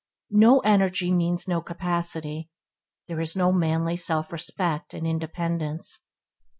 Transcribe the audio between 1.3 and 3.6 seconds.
no capacity; there is no